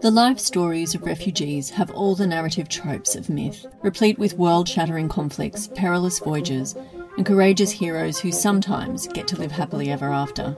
The 0.00 0.12
life 0.12 0.38
stories 0.38 0.94
of 0.94 1.02
refugees 1.02 1.70
have 1.70 1.90
all 1.90 2.14
the 2.14 2.26
narrative 2.26 2.68
tropes 2.68 3.16
of 3.16 3.28
myth, 3.28 3.66
replete 3.82 4.16
with 4.16 4.38
world 4.38 4.68
shattering 4.68 5.08
conflicts, 5.08 5.66
perilous 5.74 6.20
voyages, 6.20 6.76
and 7.16 7.26
courageous 7.26 7.72
heroes 7.72 8.20
who 8.20 8.30
sometimes 8.30 9.08
get 9.08 9.26
to 9.26 9.36
live 9.36 9.50
happily 9.50 9.90
ever 9.90 10.12
after. 10.12 10.56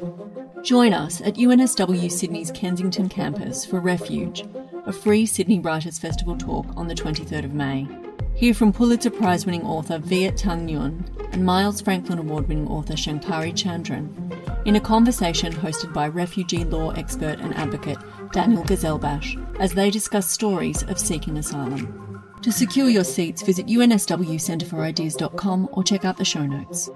Join 0.62 0.92
us 0.92 1.22
at 1.22 1.36
UNSW 1.36 2.12
Sydney's 2.12 2.50
Kensington 2.50 3.08
campus 3.08 3.64
for 3.64 3.80
Refuge, 3.80 4.44
a 4.84 4.92
free 4.92 5.24
Sydney 5.24 5.58
Writers' 5.58 5.98
Festival 5.98 6.36
talk 6.36 6.66
on 6.76 6.86
the 6.86 6.94
23rd 6.94 7.46
of 7.46 7.54
May. 7.54 7.88
Hear 8.34 8.52
from 8.52 8.74
Pulitzer 8.74 9.10
Prize 9.10 9.46
winning 9.46 9.64
author 9.64 9.98
Viet 9.98 10.36
Thanh 10.36 10.68
Nguyen 10.68 11.32
and 11.32 11.46
Miles 11.46 11.80
Franklin 11.80 12.18
Award 12.18 12.46
winning 12.46 12.68
author 12.68 12.92
Shankari 12.92 13.52
Chandran 13.52 14.66
in 14.66 14.76
a 14.76 14.80
conversation 14.80 15.52
hosted 15.52 15.94
by 15.94 16.08
refugee 16.08 16.64
law 16.64 16.90
expert 16.90 17.38
and 17.40 17.54
advocate 17.54 17.98
Daniel 18.32 18.62
Ghezelbash 18.62 19.36
as 19.58 19.72
they 19.72 19.90
discuss 19.90 20.30
stories 20.30 20.82
of 20.84 20.98
seeking 20.98 21.38
asylum. 21.38 22.22
To 22.42 22.52
secure 22.52 22.88
your 22.88 23.04
seats, 23.04 23.42
visit 23.42 23.66
unswcenterforideas.com 23.66 25.68
or 25.72 25.84
check 25.84 26.04
out 26.04 26.16
the 26.16 26.24
show 26.24 26.46
notes. 26.46 26.88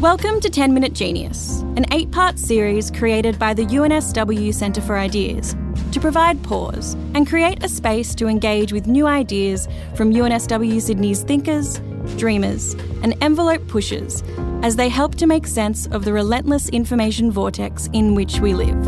Welcome 0.00 0.40
to 0.40 0.48
10 0.48 0.72
Minute 0.72 0.92
Genius, 0.92 1.62
an 1.76 1.84
eight 1.92 2.10
part 2.10 2.38
series 2.38 2.90
created 2.90 3.38
by 3.38 3.52
the 3.52 3.66
UNSW 3.66 4.54
Centre 4.54 4.80
for 4.80 4.96
Ideas 4.96 5.56
to 5.92 6.00
provide 6.00 6.42
pause 6.42 6.94
and 7.14 7.26
create 7.26 7.62
a 7.64 7.68
space 7.68 8.14
to 8.14 8.26
engage 8.26 8.72
with 8.72 8.86
new 8.86 9.06
ideas 9.06 9.68
from 9.94 10.12
UNSW 10.12 10.80
Sydney's 10.80 11.22
thinkers, 11.22 11.80
dreamers, 12.16 12.74
and 13.02 13.14
envelope 13.20 13.66
pushers 13.68 14.22
as 14.62 14.76
they 14.76 14.88
help 14.88 15.14
to 15.16 15.26
make 15.26 15.46
sense 15.46 15.86
of 15.88 16.04
the 16.04 16.12
relentless 16.12 16.68
information 16.68 17.30
vortex 17.30 17.88
in 17.92 18.14
which 18.14 18.40
we 18.40 18.54
live. 18.54 18.84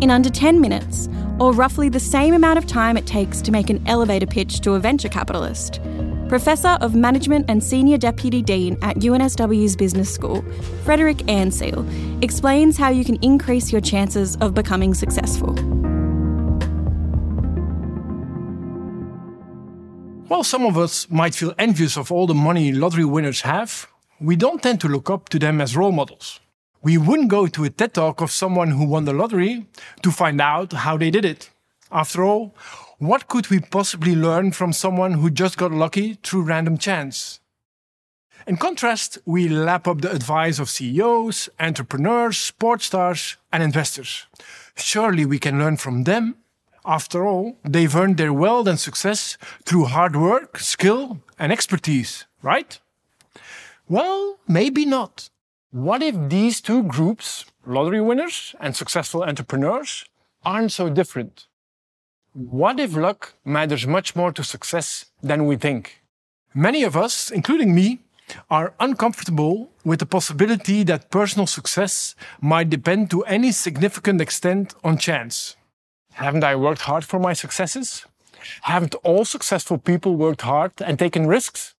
In 0.00 0.10
under 0.10 0.30
10 0.30 0.60
minutes, 0.60 1.08
or 1.40 1.52
roughly 1.52 1.88
the 1.88 2.00
same 2.00 2.34
amount 2.34 2.58
of 2.58 2.66
time 2.66 2.96
it 2.96 3.06
takes 3.06 3.40
to 3.42 3.52
make 3.52 3.70
an 3.70 3.82
elevator 3.86 4.26
pitch 4.26 4.60
to 4.60 4.74
a 4.74 4.78
venture 4.78 5.08
capitalist, 5.08 5.80
Professor 6.28 6.76
of 6.82 6.94
Management 6.94 7.46
and 7.48 7.64
Senior 7.64 7.96
Deputy 7.96 8.42
Dean 8.42 8.76
at 8.82 8.96
UNSW's 8.96 9.74
Business 9.74 10.12
School, 10.12 10.44
Frederik 10.84 11.16
Anseel, 11.26 11.82
explains 12.22 12.76
how 12.76 12.90
you 12.90 13.02
can 13.02 13.16
increase 13.22 13.72
your 13.72 13.80
chances 13.80 14.36
of 14.36 14.52
becoming 14.52 14.92
successful. 14.92 15.54
While 20.28 20.44
some 20.44 20.66
of 20.66 20.76
us 20.76 21.08
might 21.08 21.34
feel 21.34 21.54
envious 21.58 21.96
of 21.96 22.12
all 22.12 22.26
the 22.26 22.34
money 22.34 22.72
lottery 22.72 23.06
winners 23.06 23.40
have, 23.40 23.88
we 24.20 24.36
don't 24.36 24.62
tend 24.62 24.82
to 24.82 24.88
look 24.88 25.08
up 25.08 25.30
to 25.30 25.38
them 25.38 25.62
as 25.62 25.78
role 25.78 25.92
models. 25.92 26.40
We 26.82 26.98
wouldn't 26.98 27.30
go 27.30 27.46
to 27.46 27.64
a 27.64 27.70
TED 27.70 27.94
talk 27.94 28.20
of 28.20 28.30
someone 28.30 28.72
who 28.72 28.84
won 28.84 29.06
the 29.06 29.14
lottery 29.14 29.66
to 30.02 30.10
find 30.10 30.42
out 30.42 30.74
how 30.74 30.98
they 30.98 31.10
did 31.10 31.24
it. 31.24 31.48
After 31.90 32.22
all, 32.22 32.54
what 32.98 33.28
could 33.28 33.48
we 33.48 33.60
possibly 33.60 34.16
learn 34.16 34.50
from 34.50 34.72
someone 34.72 35.14
who 35.14 35.30
just 35.30 35.56
got 35.56 35.70
lucky 35.70 36.14
through 36.24 36.42
random 36.42 36.78
chance? 36.78 37.38
In 38.46 38.56
contrast, 38.56 39.18
we 39.24 39.48
lap 39.48 39.86
up 39.86 40.00
the 40.00 40.10
advice 40.10 40.58
of 40.58 40.68
CEOs, 40.68 41.48
entrepreneurs, 41.60 42.38
sports 42.38 42.86
stars, 42.86 43.36
and 43.52 43.62
investors. 43.62 44.26
Surely 44.74 45.24
we 45.24 45.38
can 45.38 45.58
learn 45.58 45.76
from 45.76 46.04
them. 46.04 46.36
After 46.84 47.26
all, 47.26 47.58
they've 47.64 47.94
earned 47.94 48.16
their 48.16 48.32
wealth 48.32 48.66
and 48.66 48.80
success 48.80 49.36
through 49.64 49.84
hard 49.86 50.16
work, 50.16 50.58
skill, 50.58 51.20
and 51.38 51.52
expertise, 51.52 52.26
right? 52.42 52.80
Well, 53.88 54.38
maybe 54.48 54.86
not. 54.86 55.30
What 55.70 56.02
if 56.02 56.16
these 56.28 56.60
two 56.60 56.82
groups, 56.82 57.44
lottery 57.66 58.00
winners 58.00 58.56
and 58.58 58.74
successful 58.74 59.22
entrepreneurs, 59.22 60.04
aren't 60.44 60.72
so 60.72 60.88
different? 60.88 61.47
What 62.38 62.78
if 62.78 62.94
luck 62.94 63.34
matters 63.44 63.84
much 63.84 64.14
more 64.14 64.30
to 64.30 64.44
success 64.44 65.06
than 65.20 65.46
we 65.46 65.56
think? 65.56 66.04
Many 66.54 66.84
of 66.84 66.96
us, 66.96 67.32
including 67.32 67.74
me, 67.74 67.98
are 68.48 68.74
uncomfortable 68.78 69.72
with 69.84 69.98
the 69.98 70.06
possibility 70.06 70.84
that 70.84 71.10
personal 71.10 71.48
success 71.48 72.14
might 72.40 72.70
depend 72.70 73.10
to 73.10 73.24
any 73.24 73.50
significant 73.50 74.20
extent 74.20 74.76
on 74.84 74.98
chance. 74.98 75.56
Haven't 76.12 76.44
I 76.44 76.54
worked 76.54 76.82
hard 76.82 77.04
for 77.04 77.18
my 77.18 77.32
successes? 77.32 78.06
Haven't 78.62 78.94
all 79.02 79.24
successful 79.24 79.76
people 79.76 80.14
worked 80.14 80.42
hard 80.42 80.70
and 80.80 80.96
taken 80.96 81.26
risks? 81.26 81.74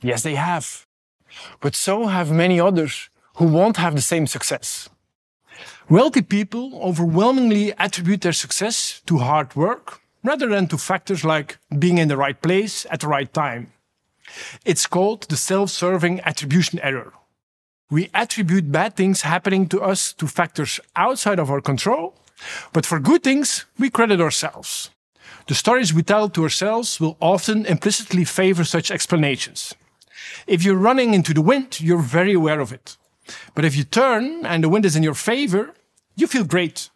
Yes, 0.00 0.22
they 0.22 0.36
have. 0.36 0.86
But 1.60 1.74
so 1.74 2.06
have 2.06 2.32
many 2.32 2.58
others 2.58 3.10
who 3.34 3.44
won't 3.44 3.76
have 3.76 3.94
the 3.96 4.00
same 4.00 4.26
success. 4.26 4.88
Wealthy 5.88 6.22
people 6.22 6.80
overwhelmingly 6.82 7.72
attribute 7.78 8.20
their 8.20 8.32
success 8.32 9.00
to 9.06 9.18
hard 9.18 9.54
work 9.56 10.00
rather 10.22 10.48
than 10.48 10.68
to 10.68 10.78
factors 10.78 11.24
like 11.24 11.58
being 11.78 11.98
in 11.98 12.08
the 12.08 12.16
right 12.16 12.40
place 12.40 12.86
at 12.90 13.00
the 13.00 13.08
right 13.08 13.32
time. 13.32 13.72
It's 14.64 14.86
called 14.86 15.22
the 15.22 15.36
self-serving 15.36 16.20
attribution 16.20 16.78
error. 16.80 17.12
We 17.90 18.10
attribute 18.14 18.70
bad 18.70 18.94
things 18.94 19.22
happening 19.22 19.68
to 19.68 19.82
us 19.82 20.12
to 20.14 20.28
factors 20.28 20.78
outside 20.94 21.40
of 21.40 21.50
our 21.50 21.60
control, 21.60 22.14
but 22.72 22.86
for 22.86 23.00
good 23.00 23.24
things, 23.24 23.66
we 23.78 23.90
credit 23.90 24.20
ourselves. 24.20 24.90
The 25.48 25.54
stories 25.54 25.92
we 25.92 26.02
tell 26.02 26.28
to 26.28 26.44
ourselves 26.44 27.00
will 27.00 27.16
often 27.20 27.66
implicitly 27.66 28.24
favor 28.24 28.62
such 28.64 28.90
explanations. 28.92 29.74
If 30.46 30.62
you're 30.62 30.76
running 30.76 31.14
into 31.14 31.34
the 31.34 31.42
wind, 31.42 31.80
you're 31.80 31.98
very 31.98 32.34
aware 32.34 32.60
of 32.60 32.72
it. 32.72 32.96
But 33.54 33.64
if 33.64 33.76
you 33.76 33.84
turn 33.84 34.44
and 34.46 34.62
the 34.62 34.68
wind 34.68 34.84
is 34.84 34.96
in 34.96 35.02
your 35.02 35.14
favor, 35.14 35.74
you 36.16 36.26
feel 36.26 36.44
great. 36.44 36.90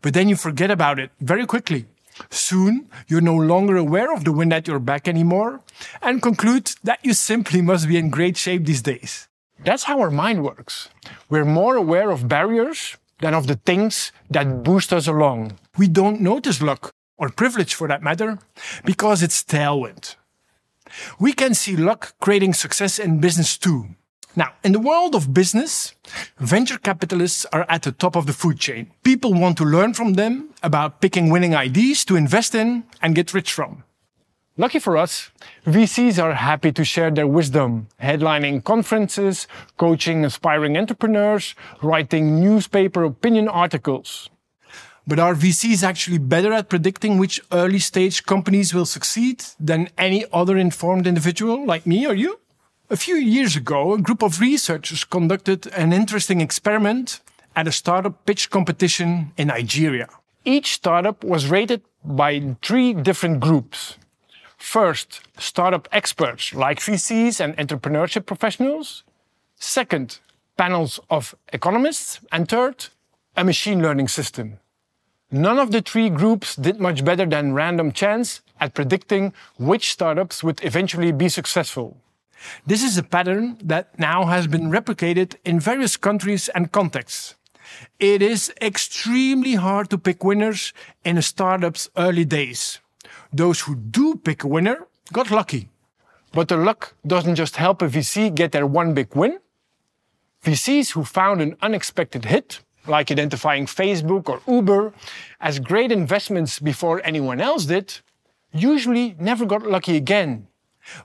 But 0.00 0.14
then 0.14 0.28
you 0.28 0.36
forget 0.36 0.70
about 0.70 0.98
it 0.98 1.10
very 1.20 1.46
quickly. 1.46 1.86
Soon, 2.30 2.88
you're 3.08 3.20
no 3.20 3.34
longer 3.34 3.76
aware 3.76 4.12
of 4.12 4.24
the 4.24 4.32
wind 4.32 4.52
at 4.52 4.68
your 4.68 4.78
back 4.78 5.08
anymore 5.08 5.60
and 6.02 6.22
conclude 6.22 6.72
that 6.84 7.00
you 7.02 7.14
simply 7.14 7.62
must 7.62 7.88
be 7.88 7.96
in 7.96 8.10
great 8.10 8.36
shape 8.36 8.64
these 8.64 8.82
days. 8.82 9.28
That's 9.64 9.84
how 9.84 10.00
our 10.00 10.10
mind 10.10 10.44
works. 10.44 10.88
We're 11.30 11.44
more 11.44 11.76
aware 11.76 12.10
of 12.10 12.28
barriers 12.28 12.96
than 13.20 13.34
of 13.34 13.46
the 13.46 13.54
things 13.54 14.12
that 14.30 14.62
boost 14.62 14.92
us 14.92 15.06
along. 15.06 15.58
We 15.78 15.88
don't 15.88 16.20
notice 16.20 16.60
luck, 16.60 16.92
or 17.16 17.28
privilege 17.28 17.74
for 17.74 17.88
that 17.88 18.02
matter, 18.02 18.38
because 18.84 19.22
it's 19.22 19.44
tailwind. 19.44 20.16
We 21.18 21.32
can 21.32 21.54
see 21.54 21.76
luck 21.76 22.14
creating 22.20 22.54
success 22.54 22.98
in 22.98 23.20
business 23.20 23.56
too. 23.56 23.94
Now, 24.34 24.52
in 24.64 24.72
the 24.72 24.78
world 24.80 25.14
of 25.14 25.34
business, 25.34 25.94
venture 26.38 26.78
capitalists 26.78 27.44
are 27.52 27.66
at 27.68 27.82
the 27.82 27.92
top 27.92 28.16
of 28.16 28.24
the 28.26 28.32
food 28.32 28.58
chain. 28.58 28.90
People 29.02 29.34
want 29.34 29.58
to 29.58 29.64
learn 29.64 29.92
from 29.92 30.14
them 30.14 30.48
about 30.62 31.02
picking 31.02 31.28
winning 31.28 31.54
ideas 31.54 32.04
to 32.06 32.16
invest 32.16 32.54
in 32.54 32.84
and 33.02 33.14
get 33.14 33.34
rich 33.34 33.52
from. 33.52 33.84
Lucky 34.56 34.78
for 34.78 34.96
us, 34.96 35.30
VCs 35.66 36.22
are 36.22 36.34
happy 36.34 36.72
to 36.72 36.84
share 36.84 37.10
their 37.10 37.26
wisdom, 37.26 37.88
headlining 38.02 38.64
conferences, 38.64 39.46
coaching 39.76 40.24
aspiring 40.24 40.78
entrepreneurs, 40.78 41.54
writing 41.82 42.40
newspaper 42.40 43.04
opinion 43.04 43.48
articles. 43.48 44.30
But 45.06 45.18
are 45.18 45.34
VCs 45.34 45.82
actually 45.82 46.18
better 46.18 46.52
at 46.52 46.68
predicting 46.68 47.18
which 47.18 47.40
early 47.50 47.80
stage 47.80 48.24
companies 48.24 48.72
will 48.72 48.86
succeed 48.86 49.42
than 49.58 49.90
any 49.98 50.24
other 50.32 50.56
informed 50.56 51.06
individual 51.06 51.66
like 51.66 51.86
me 51.86 52.06
or 52.06 52.14
you? 52.14 52.38
A 52.92 52.96
few 52.96 53.16
years 53.16 53.56
ago, 53.56 53.94
a 53.94 53.98
group 53.98 54.22
of 54.22 54.38
researchers 54.38 55.02
conducted 55.04 55.66
an 55.68 55.94
interesting 55.94 56.42
experiment 56.42 57.20
at 57.56 57.66
a 57.66 57.72
startup 57.72 58.26
pitch 58.26 58.50
competition 58.50 59.32
in 59.38 59.48
Nigeria. 59.48 60.10
Each 60.44 60.74
startup 60.74 61.24
was 61.24 61.46
rated 61.46 61.80
by 62.04 62.54
three 62.60 62.92
different 62.92 63.40
groups. 63.40 63.96
First, 64.58 65.22
startup 65.38 65.88
experts 65.90 66.52
like 66.52 66.80
VCs 66.80 67.40
and 67.40 67.56
entrepreneurship 67.56 68.26
professionals. 68.26 69.04
Second, 69.56 70.18
panels 70.58 71.00
of 71.08 71.34
economists. 71.50 72.20
And 72.30 72.46
third, 72.46 72.88
a 73.38 73.42
machine 73.42 73.80
learning 73.80 74.08
system. 74.08 74.58
None 75.30 75.58
of 75.58 75.70
the 75.72 75.80
three 75.80 76.10
groups 76.10 76.56
did 76.56 76.78
much 76.78 77.06
better 77.06 77.24
than 77.24 77.54
random 77.54 77.92
chance 77.92 78.42
at 78.60 78.74
predicting 78.74 79.32
which 79.56 79.92
startups 79.92 80.44
would 80.44 80.62
eventually 80.62 81.10
be 81.10 81.30
successful. 81.30 82.01
This 82.66 82.82
is 82.82 82.98
a 82.98 83.02
pattern 83.02 83.58
that 83.62 83.98
now 83.98 84.24
has 84.26 84.46
been 84.46 84.70
replicated 84.70 85.36
in 85.44 85.60
various 85.60 85.96
countries 85.96 86.48
and 86.48 86.72
contexts. 86.72 87.34
It 87.98 88.22
is 88.22 88.52
extremely 88.60 89.54
hard 89.54 89.90
to 89.90 89.98
pick 89.98 90.24
winners 90.24 90.72
in 91.04 91.18
a 91.18 91.22
startup's 91.22 91.88
early 91.96 92.24
days. 92.24 92.80
Those 93.32 93.60
who 93.60 93.76
do 93.76 94.16
pick 94.16 94.44
a 94.44 94.48
winner 94.48 94.86
got 95.12 95.30
lucky. 95.30 95.68
But 96.32 96.48
the 96.48 96.56
luck 96.56 96.94
doesn't 97.06 97.36
just 97.36 97.56
help 97.56 97.82
a 97.82 97.88
VC 97.88 98.34
get 98.34 98.52
their 98.52 98.66
one 98.66 98.94
big 98.94 99.14
win. 99.14 99.38
VCs 100.44 100.92
who 100.92 101.04
found 101.04 101.40
an 101.40 101.56
unexpected 101.62 102.24
hit, 102.24 102.60
like 102.86 103.10
identifying 103.10 103.66
Facebook 103.66 104.28
or 104.28 104.40
Uber, 104.52 104.92
as 105.40 105.60
great 105.60 105.92
investments 105.92 106.58
before 106.58 107.00
anyone 107.04 107.40
else 107.40 107.66
did, 107.66 108.00
usually 108.52 109.14
never 109.18 109.46
got 109.46 109.62
lucky 109.62 109.96
again 109.96 110.48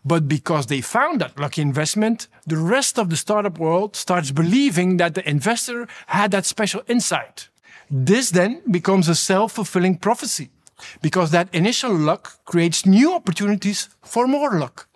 But 0.03 0.27
because 0.27 0.67
they 0.67 0.81
found 0.81 1.21
that 1.21 1.39
lucky 1.39 1.61
investment, 1.61 2.27
the 2.45 2.57
rest 2.57 2.97
of 2.97 3.09
the 3.09 3.15
startup 3.15 3.59
world 3.59 3.95
starts 3.95 4.31
believing 4.31 4.97
that 4.97 5.13
the 5.15 5.27
investor 5.29 5.87
had 6.07 6.31
that 6.31 6.45
special 6.45 6.81
insight. 6.87 7.49
This 7.89 8.31
then 8.31 8.61
becomes 8.69 9.07
a 9.07 9.15
self 9.15 9.53
fulfilling 9.53 9.97
prophecy 9.97 10.49
because 11.01 11.31
that 11.31 11.53
initial 11.53 11.93
luck 11.93 12.39
creates 12.45 12.85
new 12.85 13.13
opportunities 13.13 13.89
for 14.01 14.27
more 14.27 14.59
luck. 14.59 14.87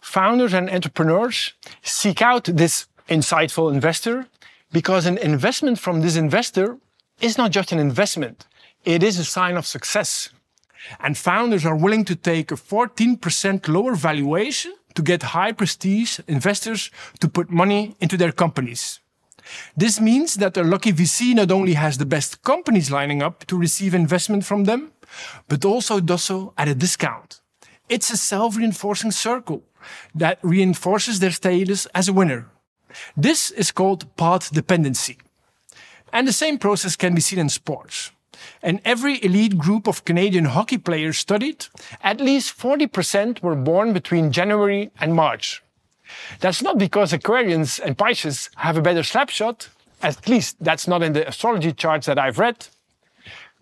Founders 0.00 0.52
and 0.52 0.68
entrepreneurs 0.68 1.52
seek 1.82 2.20
out 2.20 2.44
this 2.44 2.86
insightful 3.08 3.72
investor 3.72 4.26
because 4.72 5.06
an 5.06 5.18
investment 5.18 5.78
from 5.78 6.00
this 6.00 6.16
investor 6.16 6.78
is 7.20 7.38
not 7.38 7.52
just 7.52 7.72
an 7.72 7.78
investment, 7.78 8.46
it 8.84 9.02
is 9.02 9.18
a 9.18 9.24
sign 9.24 9.56
of 9.56 9.66
success. 9.66 10.30
And 11.00 11.16
founders 11.16 11.64
are 11.64 11.76
willing 11.76 12.04
to 12.06 12.16
take 12.16 12.50
a 12.50 12.56
14% 12.56 13.68
lower 13.68 13.94
valuation 13.94 14.74
to 14.94 15.02
get 15.02 15.22
high 15.22 15.52
prestige 15.52 16.20
investors 16.26 16.90
to 17.20 17.28
put 17.28 17.50
money 17.50 17.96
into 18.00 18.16
their 18.16 18.32
companies. 18.32 19.00
This 19.76 20.00
means 20.00 20.36
that 20.36 20.56
a 20.56 20.62
lucky 20.62 20.92
VC 20.92 21.34
not 21.34 21.50
only 21.50 21.74
has 21.74 21.98
the 21.98 22.06
best 22.06 22.42
companies 22.42 22.90
lining 22.90 23.22
up 23.22 23.44
to 23.46 23.58
receive 23.58 23.94
investment 23.94 24.44
from 24.44 24.64
them, 24.64 24.92
but 25.48 25.64
also 25.64 26.00
does 26.00 26.24
so 26.24 26.52
at 26.56 26.68
a 26.68 26.74
discount. 26.74 27.40
It's 27.88 28.10
a 28.10 28.16
self 28.16 28.56
reinforcing 28.56 29.10
circle 29.10 29.62
that 30.14 30.38
reinforces 30.42 31.18
their 31.18 31.32
status 31.32 31.86
as 31.94 32.08
a 32.08 32.12
winner. 32.12 32.48
This 33.16 33.50
is 33.50 33.72
called 33.72 34.16
path 34.16 34.52
dependency. 34.52 35.18
And 36.12 36.28
the 36.28 36.32
same 36.32 36.58
process 36.58 36.96
can 36.96 37.14
be 37.14 37.20
seen 37.20 37.38
in 37.38 37.48
sports. 37.48 38.12
In 38.62 38.80
every 38.84 39.22
elite 39.24 39.58
group 39.58 39.86
of 39.86 40.04
Canadian 40.04 40.46
hockey 40.46 40.78
players 40.78 41.18
studied, 41.18 41.66
at 42.02 42.20
least 42.20 42.58
40% 42.58 43.42
were 43.42 43.54
born 43.54 43.92
between 43.92 44.32
January 44.32 44.90
and 45.00 45.14
March. 45.14 45.62
That's 46.40 46.62
not 46.62 46.78
because 46.78 47.12
Aquarians 47.12 47.80
and 47.80 47.96
Pisces 47.96 48.50
have 48.56 48.76
a 48.76 48.82
better 48.82 49.02
slapshot, 49.02 49.68
at 50.02 50.28
least 50.28 50.56
that's 50.60 50.88
not 50.88 51.02
in 51.02 51.12
the 51.12 51.26
astrology 51.28 51.72
charts 51.72 52.06
that 52.06 52.18
I've 52.18 52.38
read. 52.38 52.68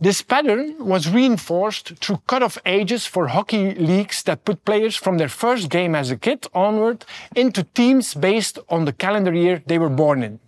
This 0.03 0.23
pattern 0.23 0.87
was 0.87 1.11
reinforced 1.11 1.97
through 1.97 2.23
cut-off 2.27 2.57
ages 2.65 3.05
for 3.05 3.29
hockey 3.29 3.75
leagues 3.75 4.23
that 4.23 4.47
put 4.47 4.65
players 4.65 4.97
from 4.97 5.19
their 5.19 5.29
first 5.29 5.69
game 5.69 5.95
as 5.95 6.11
a 6.11 6.17
kid 6.17 6.47
onward 6.55 7.05
into 7.37 7.65
teams 7.65 8.15
based 8.15 8.59
on 8.71 8.87
the 8.87 8.95
calendar 8.95 9.35
year 9.35 9.63
they 9.67 9.79
were 9.79 9.91
born 9.91 10.23
in. 10.23 10.41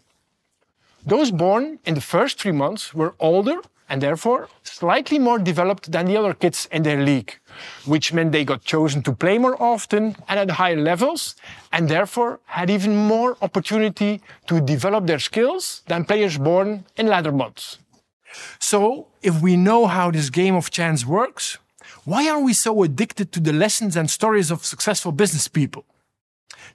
Those 1.05 1.31
born 1.31 1.81
in 1.85 1.95
the 1.95 2.01
first 2.01 2.41
three 2.41 2.53
months 2.53 2.95
were 2.95 3.15
older 3.21 3.61
and 3.89 4.03
therefore 4.03 4.49
slightly 4.63 5.19
more 5.19 5.39
developed 5.39 5.93
than 5.93 6.07
the 6.07 6.17
other 6.17 6.35
kids 6.35 6.69
in 6.73 6.83
their 6.83 7.03
league, 7.03 7.39
which 7.85 8.13
meant 8.13 8.33
they 8.33 8.45
got 8.45 8.65
chosen 8.65 9.03
to 9.03 9.13
play 9.13 9.39
more 9.39 9.61
often 9.63 10.17
and 10.29 10.41
at 10.41 10.51
higher 10.51 10.77
levels, 10.77 11.37
and 11.73 11.89
therefore 11.89 12.41
had 12.47 12.71
even 12.71 12.97
more 12.97 13.37
opportunity 13.43 14.21
to 14.47 14.61
develop 14.61 15.07
their 15.07 15.19
skills 15.19 15.83
than 15.89 16.05
players 16.05 16.39
born 16.39 16.85
in 16.97 17.07
latter 17.07 17.33
months. 17.33 17.79
So, 18.59 19.09
if 19.23 19.43
we 19.43 19.57
know 19.57 19.87
how 19.87 20.11
this 20.11 20.31
game 20.31 20.55
of 20.55 20.71
chance 20.71 21.05
works, 21.05 21.59
why 22.05 22.29
are 22.29 22.41
we 22.41 22.53
so 22.53 22.83
addicted 22.83 23.31
to 23.33 23.41
the 23.41 23.53
lessons 23.53 23.97
and 23.97 24.11
stories 24.11 24.51
of 24.51 24.65
successful 24.65 25.13
business 25.13 25.49
people? 25.49 25.85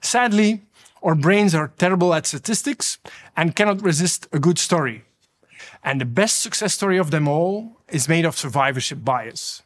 Sadly, 0.00 0.62
our 1.02 1.14
brains 1.14 1.54
are 1.54 1.72
terrible 1.78 2.14
at 2.14 2.26
statistics 2.26 2.98
and 3.36 3.54
cannot 3.54 3.82
resist 3.82 4.28
a 4.32 4.38
good 4.38 4.58
story. 4.58 5.04
And 5.82 6.00
the 6.00 6.04
best 6.04 6.40
success 6.40 6.74
story 6.74 6.98
of 6.98 7.10
them 7.10 7.28
all 7.28 7.80
is 7.88 8.08
made 8.08 8.24
of 8.24 8.36
survivorship 8.36 9.04
bias. 9.04 9.62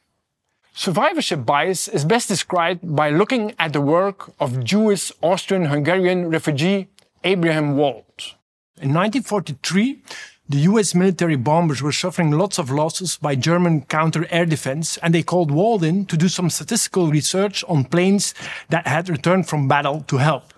Survivorship 0.74 1.44
bias 1.44 1.86
is 1.88 2.04
best 2.04 2.28
described 2.28 2.96
by 2.96 3.10
looking 3.10 3.54
at 3.58 3.72
the 3.72 3.80
work 3.80 4.32
of 4.40 4.64
Jewish 4.64 5.12
Austrian 5.22 5.66
Hungarian 5.66 6.30
refugee 6.30 6.88
Abraham 7.24 7.76
Wald. 7.76 8.36
In 8.80 8.94
1943, 8.94 10.02
the 10.48 10.58
US 10.70 10.94
military 10.94 11.36
bombers 11.36 11.82
were 11.82 11.92
suffering 11.92 12.30
lots 12.32 12.58
of 12.58 12.70
losses 12.70 13.16
by 13.16 13.34
German 13.34 13.82
counter 13.82 14.26
air 14.30 14.44
defense, 14.44 14.96
and 14.98 15.14
they 15.14 15.22
called 15.22 15.50
Wald 15.50 15.84
in 15.84 16.04
to 16.06 16.16
do 16.16 16.28
some 16.28 16.50
statistical 16.50 17.10
research 17.10 17.62
on 17.68 17.84
planes 17.84 18.34
that 18.68 18.86
had 18.86 19.08
returned 19.08 19.48
from 19.48 19.68
battle 19.68 20.00
to 20.08 20.16
help. 20.16 20.52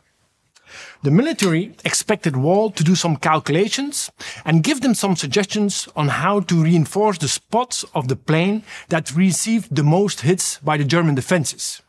The 1.04 1.10
military 1.10 1.74
expected 1.84 2.34
Wald 2.34 2.76
to 2.76 2.82
do 2.82 2.94
some 2.94 3.16
calculations 3.16 4.10
and 4.42 4.62
give 4.62 4.80
them 4.80 4.94
some 4.94 5.16
suggestions 5.16 5.86
on 5.94 6.08
how 6.08 6.40
to 6.40 6.64
reinforce 6.64 7.18
the 7.18 7.28
spots 7.28 7.84
of 7.94 8.08
the 8.08 8.16
plane 8.16 8.62
that 8.88 9.14
received 9.14 9.76
the 9.76 9.82
most 9.82 10.22
hits 10.22 10.56
by 10.60 10.78
the 10.78 10.84
German 10.84 11.14
defenses. 11.14 11.82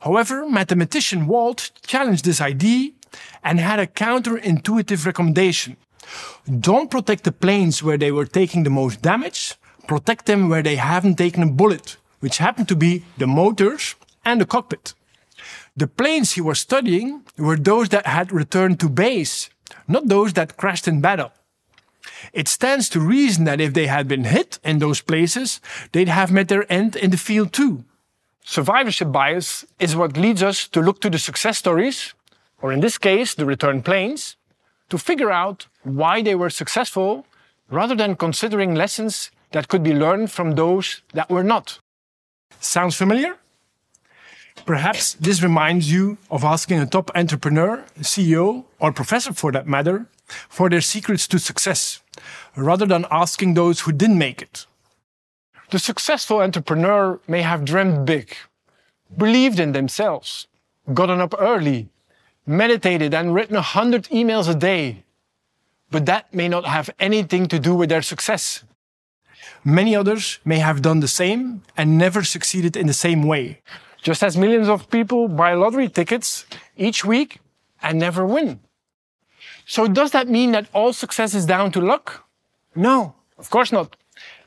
However, 0.00 0.46
mathematician 0.46 1.26
Wald 1.26 1.70
challenged 1.86 2.26
this 2.26 2.42
idea 2.42 2.90
and 3.42 3.58
had 3.58 3.80
a 3.80 3.86
counterintuitive 3.86 5.06
recommendation. 5.06 5.78
Don't 6.60 6.90
protect 6.90 7.24
the 7.24 7.32
planes 7.32 7.82
where 7.82 7.96
they 7.96 8.12
were 8.12 8.26
taking 8.26 8.64
the 8.64 8.76
most 8.82 9.00
damage, 9.00 9.54
protect 9.88 10.26
them 10.26 10.50
where 10.50 10.62
they 10.62 10.76
haven't 10.76 11.16
taken 11.16 11.42
a 11.42 11.46
bullet, 11.46 11.96
which 12.20 12.36
happened 12.36 12.68
to 12.68 12.76
be 12.76 13.02
the 13.16 13.26
motors 13.26 13.94
and 14.26 14.42
the 14.42 14.44
cockpit. 14.44 14.92
The 15.76 15.86
planes 15.86 16.32
he 16.32 16.40
was 16.40 16.58
studying 16.58 17.22
were 17.36 17.56
those 17.56 17.90
that 17.90 18.06
had 18.06 18.32
returned 18.32 18.80
to 18.80 18.88
base, 18.88 19.50
not 19.86 20.08
those 20.08 20.32
that 20.32 20.56
crashed 20.56 20.88
in 20.88 21.02
battle. 21.02 21.32
It 22.32 22.48
stands 22.48 22.88
to 22.90 23.00
reason 23.00 23.44
that 23.44 23.60
if 23.60 23.74
they 23.74 23.86
had 23.86 24.08
been 24.08 24.24
hit 24.24 24.58
in 24.64 24.78
those 24.78 25.02
places, 25.02 25.60
they'd 25.92 26.08
have 26.08 26.32
met 26.32 26.48
their 26.48 26.70
end 26.72 26.96
in 26.96 27.10
the 27.10 27.18
field 27.18 27.52
too. 27.52 27.84
Survivorship 28.42 29.12
bias 29.12 29.66
is 29.78 29.96
what 29.96 30.16
leads 30.16 30.42
us 30.42 30.66
to 30.68 30.80
look 30.80 31.00
to 31.00 31.10
the 31.10 31.18
success 31.18 31.58
stories, 31.58 32.14
or 32.62 32.72
in 32.72 32.80
this 32.80 32.96
case, 32.96 33.34
the 33.34 33.44
return 33.44 33.82
planes, 33.82 34.36
to 34.88 34.96
figure 34.96 35.30
out 35.30 35.66
why 35.82 36.22
they 36.22 36.34
were 36.34 36.48
successful 36.48 37.26
rather 37.68 37.94
than 37.94 38.16
considering 38.16 38.74
lessons 38.74 39.30
that 39.50 39.68
could 39.68 39.82
be 39.82 39.92
learned 39.92 40.30
from 40.30 40.52
those 40.52 41.02
that 41.12 41.28
were 41.28 41.44
not. 41.44 41.80
Sounds 42.60 42.96
familiar? 42.96 43.36
Perhaps 44.64 45.14
this 45.14 45.42
reminds 45.42 45.92
you 45.92 46.18
of 46.30 46.42
asking 46.42 46.80
a 46.80 46.86
top 46.86 47.10
entrepreneur, 47.14 47.84
CEO, 48.00 48.64
or 48.80 48.92
professor 48.92 49.32
for 49.32 49.52
that 49.52 49.66
matter, 49.66 50.06
for 50.48 50.68
their 50.68 50.80
secrets 50.80 51.28
to 51.28 51.38
success, 51.38 52.02
rather 52.56 52.86
than 52.86 53.06
asking 53.10 53.54
those 53.54 53.80
who 53.80 53.92
didn't 53.92 54.18
make 54.18 54.42
it. 54.42 54.66
The 55.70 55.78
successful 55.78 56.40
entrepreneur 56.40 57.20
may 57.28 57.42
have 57.42 57.64
dreamed 57.64 58.06
big, 58.06 58.34
believed 59.16 59.60
in 59.60 59.72
themselves, 59.72 60.46
gotten 60.94 61.20
up 61.20 61.34
early, 61.38 61.88
meditated 62.46 63.12
and 63.14 63.34
written 63.34 63.56
a 63.56 63.62
hundred 63.62 64.04
emails 64.04 64.48
a 64.48 64.54
day, 64.54 65.04
but 65.90 66.06
that 66.06 66.32
may 66.32 66.48
not 66.48 66.66
have 66.66 66.90
anything 66.98 67.46
to 67.48 67.58
do 67.58 67.74
with 67.74 67.88
their 67.88 68.02
success. 68.02 68.64
Many 69.64 69.96
others 69.96 70.38
may 70.44 70.58
have 70.58 70.82
done 70.82 71.00
the 71.00 71.08
same 71.08 71.62
and 71.76 71.98
never 71.98 72.22
succeeded 72.22 72.76
in 72.76 72.86
the 72.86 72.92
same 72.92 73.24
way, 73.24 73.60
just 74.06 74.22
as 74.22 74.36
millions 74.36 74.68
of 74.68 74.88
people 74.88 75.26
buy 75.26 75.52
lottery 75.54 75.88
tickets 75.88 76.46
each 76.76 77.04
week 77.04 77.40
and 77.82 77.98
never 77.98 78.24
win. 78.24 78.60
So 79.66 79.88
does 79.88 80.12
that 80.12 80.28
mean 80.28 80.52
that 80.52 80.68
all 80.72 80.92
success 80.92 81.34
is 81.34 81.44
down 81.44 81.72
to 81.72 81.80
luck? 81.80 82.24
No, 82.76 83.16
of 83.36 83.50
course 83.50 83.72
not. 83.72 83.96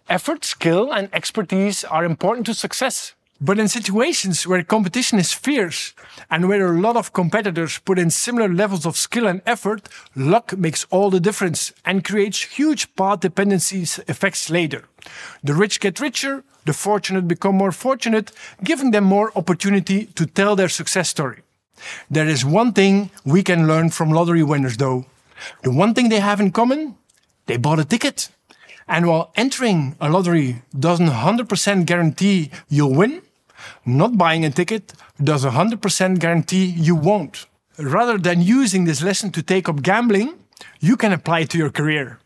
Effort, 0.07 0.45
skill, 0.45 0.93
and 0.93 1.09
expertise 1.11 1.83
are 1.83 2.05
important 2.05 2.45
to 2.45 2.53
success. 2.53 3.15
But 3.41 3.57
in 3.57 3.69
situations 3.69 4.45
where 4.45 4.63
competition 4.63 5.17
is 5.17 5.31
fierce 5.31 5.93
and 6.29 6.49
where 6.49 6.67
a 6.67 6.81
lot 6.81 6.97
of 6.97 7.13
competitors 7.13 7.79
put 7.79 7.97
in 7.97 8.09
similar 8.09 8.49
levels 8.49 8.85
of 8.85 8.97
skill 8.97 9.27
and 9.27 9.41
effort, 9.45 9.87
luck 10.13 10.57
makes 10.57 10.85
all 10.89 11.09
the 11.09 11.21
difference 11.21 11.71
and 11.85 12.03
creates 12.03 12.41
huge 12.43 12.93
path 12.97 13.21
dependencies 13.21 13.97
effects 14.09 14.49
later. 14.49 14.83
The 15.41 15.53
rich 15.53 15.79
get 15.79 16.01
richer, 16.01 16.43
the 16.65 16.73
fortunate 16.73 17.29
become 17.29 17.55
more 17.55 17.71
fortunate, 17.71 18.33
giving 18.61 18.91
them 18.91 19.05
more 19.05 19.31
opportunity 19.37 20.07
to 20.15 20.25
tell 20.25 20.57
their 20.57 20.67
success 20.69 21.07
story. 21.07 21.41
There 22.11 22.27
is 22.27 22.43
one 22.43 22.73
thing 22.73 23.09
we 23.23 23.41
can 23.41 23.67
learn 23.67 23.89
from 23.91 24.11
lottery 24.11 24.43
winners 24.43 24.75
though. 24.75 25.05
The 25.63 25.71
one 25.71 25.93
thing 25.93 26.09
they 26.09 26.19
have 26.19 26.41
in 26.41 26.51
common, 26.51 26.95
they 27.45 27.55
bought 27.55 27.79
a 27.79 27.85
ticket. 27.85 28.27
And 28.85 29.07
while 29.07 29.31
entering 29.35 29.95
a 30.01 30.09
lottery 30.09 30.63
doesn't 30.77 31.07
100% 31.07 31.85
guarantee 31.85 32.51
you'll 32.67 32.93
win, 32.93 33.21
not 33.85 34.17
buying 34.17 34.45
a 34.45 34.49
ticket 34.49 34.93
does 35.23 35.45
100% 35.45 36.19
guarantee 36.19 36.65
you 36.65 36.95
won't. 36.95 37.45
Rather 37.77 38.17
than 38.17 38.41
using 38.41 38.85
this 38.85 39.01
lesson 39.01 39.31
to 39.31 39.41
take 39.41 39.69
up 39.69 39.81
gambling, 39.81 40.37
you 40.79 40.97
can 40.97 41.13
apply 41.13 41.41
it 41.41 41.49
to 41.51 41.57
your 41.57 41.69
career. 41.69 42.19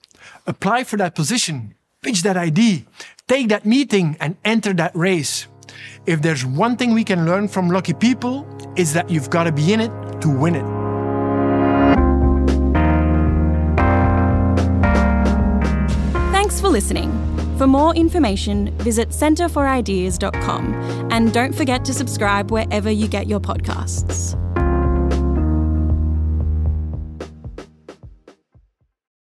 Apply 0.47 0.83
for 0.83 0.97
that 0.97 1.15
position, 1.15 1.75
pitch 2.01 2.23
that 2.23 2.37
idea, 2.37 2.81
take 3.27 3.49
that 3.49 3.65
meeting 3.65 4.17
and 4.19 4.35
enter 4.43 4.73
that 4.73 4.95
race. 4.95 5.47
If 6.05 6.21
there's 6.21 6.45
one 6.45 6.75
thing 6.75 6.93
we 6.93 7.03
can 7.03 7.25
learn 7.25 7.47
from 7.47 7.69
lucky 7.69 7.93
people, 7.93 8.45
it's 8.75 8.93
that 8.93 9.09
you've 9.09 9.29
got 9.29 9.45
to 9.45 9.51
be 9.51 9.73
in 9.73 9.79
it 9.79 9.91
to 10.21 10.29
win 10.29 10.55
it. 10.55 10.65
Thanks 16.31 16.59
for 16.59 16.69
listening. 16.69 17.32
For 17.57 17.67
more 17.67 17.95
information, 17.95 18.72
visit 18.79 19.10
centreforideas.com 19.10 20.74
and 21.12 21.31
don't 21.31 21.53
forget 21.53 21.86
to 21.86 21.93
subscribe 21.93 22.51
wherever 22.51 22.89
you 22.89 23.07
get 23.07 23.27
your 23.27 23.39
podcasts. 23.39 24.42